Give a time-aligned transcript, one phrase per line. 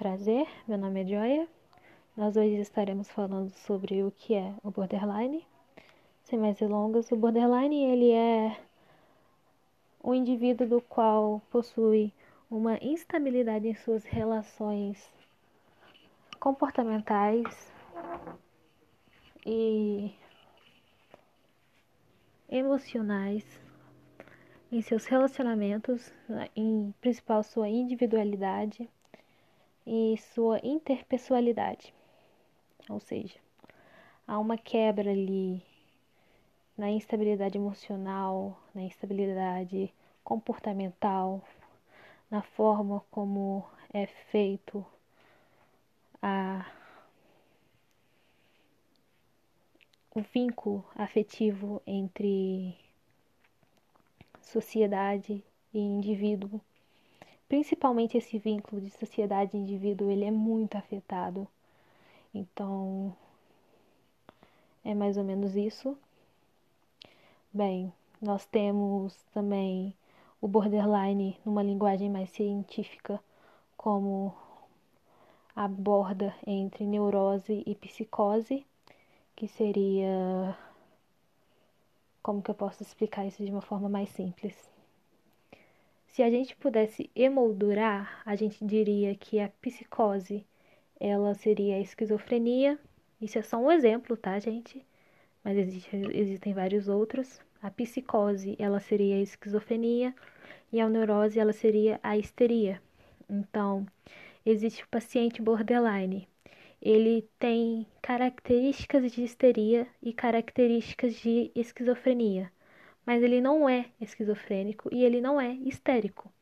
[0.00, 1.48] Prazer, meu nome é Joia.
[2.16, 5.46] Nós hoje estaremos falando sobre o que é o borderline.
[6.22, 8.58] Sem mais delongas, o borderline ele é
[10.02, 12.14] um indivíduo do qual possui
[12.50, 15.06] uma instabilidade em suas relações
[16.38, 17.70] comportamentais
[19.44, 20.14] e
[22.48, 23.44] emocionais
[24.72, 26.10] em seus relacionamentos,
[26.56, 28.88] em principal sua individualidade
[29.86, 31.94] e sua interpessoalidade.
[32.88, 33.38] Ou seja,
[34.26, 35.62] há uma quebra ali
[36.76, 39.92] na instabilidade emocional, na instabilidade
[40.24, 41.42] comportamental,
[42.30, 44.84] na forma como é feito
[46.22, 46.70] a
[50.12, 52.76] o vínculo afetivo entre
[54.42, 56.60] sociedade e indivíduo.
[57.50, 61.48] Principalmente esse vínculo de sociedade e indivíduo, ele é muito afetado.
[62.32, 63.12] Então,
[64.84, 65.98] é mais ou menos isso.
[67.52, 69.92] Bem, nós temos também
[70.40, 73.18] o borderline numa linguagem mais científica,
[73.76, 74.32] como
[75.56, 78.64] a borda entre neurose e psicose,
[79.34, 80.56] que seria
[82.22, 84.70] como que eu posso explicar isso de uma forma mais simples?
[86.12, 90.44] Se a gente pudesse emoldurar, a gente diria que a psicose,
[90.98, 92.78] ela seria a esquizofrenia.
[93.20, 94.84] Isso é só um exemplo, tá, gente?
[95.44, 97.40] Mas existe, existem vários outros.
[97.62, 100.14] A psicose, ela seria a esquizofrenia
[100.72, 102.82] e a neurose, ela seria a histeria.
[103.28, 103.86] Então,
[104.44, 106.28] existe o paciente borderline,
[106.82, 112.50] ele tem características de histeria e características de esquizofrenia,
[113.06, 116.32] mas ele não é esquizofrênico e ele não é histérico.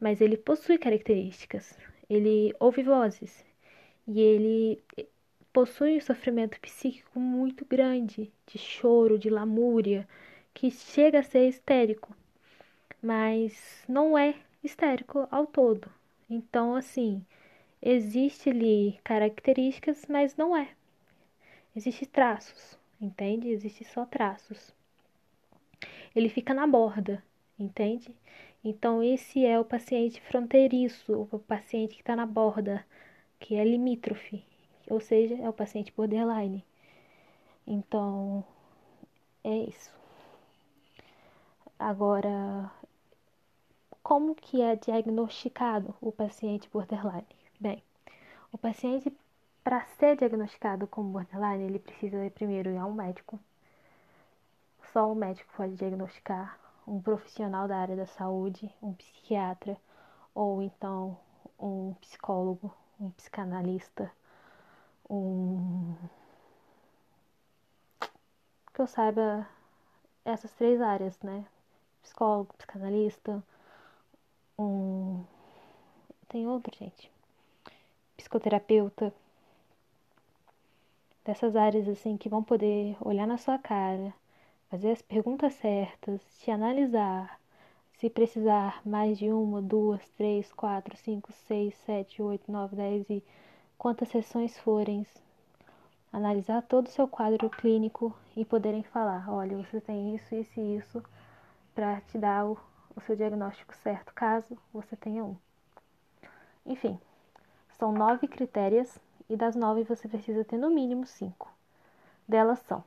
[0.00, 3.44] Mas ele possui características, ele ouve vozes
[4.06, 4.82] e ele
[5.52, 10.06] possui um sofrimento psíquico muito grande, de choro, de lamúria,
[10.52, 12.14] que chega a ser histérico,
[13.02, 15.90] mas não é histérico ao todo.
[16.28, 17.24] Então, assim,
[17.80, 20.68] existe ali características, mas não é.
[21.74, 23.48] Existe traços, entende?
[23.48, 24.74] Existe só traços.
[26.16, 27.22] Ele fica na borda,
[27.58, 28.12] entende?
[28.64, 32.84] Então esse é o paciente fronteiriço, o paciente que está na borda,
[33.38, 34.42] que é limítrofe,
[34.88, 36.64] ou seja, é o paciente borderline.
[37.66, 38.42] Então
[39.44, 39.94] é isso.
[41.78, 42.70] Agora,
[44.02, 47.26] como que é diagnosticado o paciente borderline?
[47.60, 47.82] Bem,
[48.50, 49.12] o paciente,
[49.62, 53.38] para ser diagnosticado como borderline, ele precisa ir primeiro ir a um médico.
[54.96, 59.76] Só um médico pode diagnosticar, um profissional da área da saúde, um psiquiatra,
[60.34, 61.18] ou então
[61.60, 64.10] um psicólogo, um psicanalista,
[65.10, 65.94] um.
[68.72, 69.46] Que eu saiba,
[70.24, 71.44] essas três áreas, né?
[72.02, 73.44] Psicólogo, psicanalista,
[74.58, 75.22] um.
[76.26, 77.12] Tem outro, gente
[78.16, 79.12] psicoterapeuta,
[81.22, 84.14] dessas áreas assim que vão poder olhar na sua cara,
[84.70, 87.40] fazer as perguntas certas, te analisar,
[87.94, 93.22] se precisar mais de uma, duas, três, quatro, cinco, seis, sete, oito, nove, dez e
[93.78, 95.06] quantas sessões forem,
[96.12, 100.76] analisar todo o seu quadro clínico e poderem falar, olha, você tem isso, isso e
[100.76, 101.02] isso,
[101.74, 102.58] para te dar o,
[102.94, 105.36] o seu diagnóstico certo, caso você tenha um.
[106.64, 106.98] Enfim,
[107.78, 108.98] são nove critérios
[109.28, 111.50] e das nove você precisa ter no mínimo cinco.
[112.26, 112.82] Delas são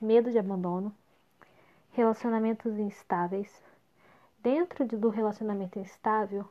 [0.00, 0.94] medo de abandono,
[1.98, 3.50] relacionamentos instáveis.
[4.40, 6.48] Dentro do relacionamento instável,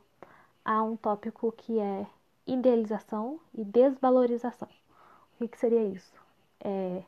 [0.62, 2.06] há um tópico que é
[2.46, 4.68] idealização e desvalorização.
[5.32, 6.12] O que, que seria isso?
[6.60, 7.02] É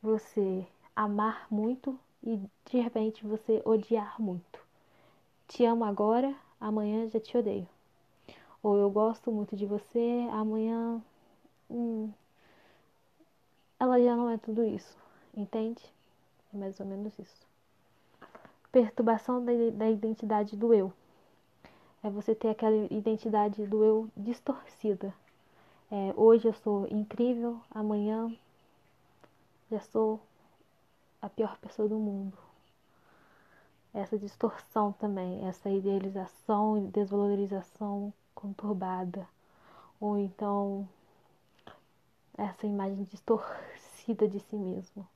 [0.00, 4.60] você amar muito e de repente você odiar muito.
[5.48, 7.68] Te amo agora, amanhã já te odeio.
[8.62, 11.02] Ou eu gosto muito de você, amanhã.
[11.68, 12.12] Hum,
[13.80, 14.96] ela já não é tudo isso,
[15.34, 15.82] entende?
[16.54, 17.51] É mais ou menos isso.
[18.72, 20.92] Perturbação da, da identidade do eu.
[22.02, 25.14] É você ter aquela identidade do eu distorcida.
[25.90, 28.34] É, hoje eu sou incrível, amanhã
[29.70, 30.18] já sou
[31.20, 32.36] a pior pessoa do mundo.
[33.94, 39.28] Essa distorção também, essa idealização e desvalorização conturbada,
[40.00, 40.88] ou então
[42.36, 45.06] essa imagem distorcida de si mesmo.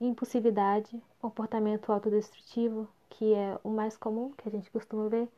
[0.00, 5.28] Impulsividade, comportamento autodestrutivo, que é o mais comum que a gente costuma ver,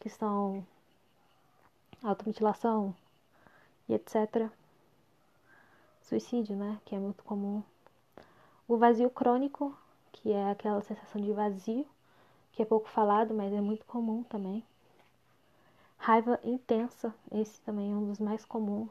[0.00, 0.66] que são
[2.02, 2.94] automutilação
[3.88, 4.50] e etc.
[6.02, 6.80] Suicídio, né?
[6.84, 7.62] Que é muito comum.
[8.66, 9.76] O vazio crônico,
[10.12, 11.86] que é aquela sensação de vazio,
[12.52, 14.64] que é pouco falado, mas é muito comum também.
[15.98, 18.90] Raiva intensa, esse também é um dos mais comuns,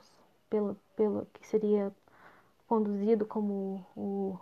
[0.49, 1.91] pelo, pelo que seria
[2.67, 4.39] conduzido como o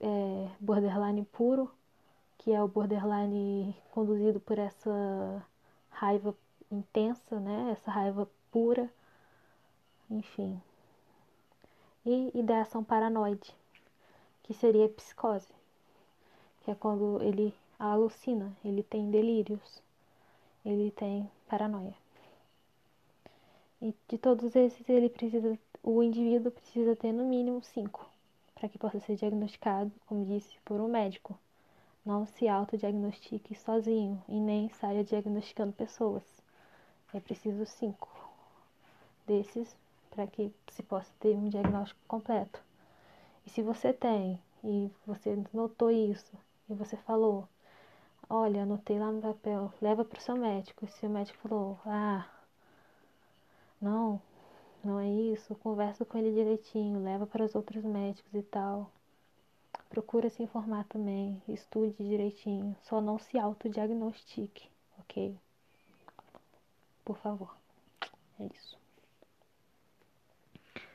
[0.00, 1.70] é, borderline puro,
[2.38, 5.44] que é o borderline conduzido por essa
[5.90, 6.34] raiva
[6.70, 7.72] intensa, né?
[7.72, 8.90] Essa raiva pura,
[10.10, 10.60] enfim.
[12.04, 13.54] E ideação paranoide,
[14.42, 15.52] que seria psicose,
[16.62, 19.82] que é quando ele alucina, ele tem delírios,
[20.64, 21.94] ele tem paranoia.
[23.80, 28.08] E de todos esses, ele precisa, o indivíduo precisa ter no mínimo cinco
[28.58, 31.38] para que possa ser diagnosticado, como disse, por um médico.
[32.04, 36.24] Não se autodiagnostique sozinho e nem saia diagnosticando pessoas.
[37.14, 38.08] É preciso cinco
[39.26, 39.76] desses
[40.10, 42.60] para que se possa ter um diagnóstico completo.
[43.46, 46.36] E se você tem e você notou isso
[46.68, 47.48] e você falou,
[48.28, 50.84] olha, anotei lá no papel, leva para o seu médico.
[50.84, 52.26] E se o médico falou, ah,
[53.80, 54.20] não,
[54.88, 58.90] não é isso, conversa com ele direitinho, leva para os outros médicos e tal.
[59.90, 65.36] Procura se informar também, estude direitinho, só não se autodiagnostique, ok?
[67.04, 67.54] Por favor.
[68.40, 68.78] É isso.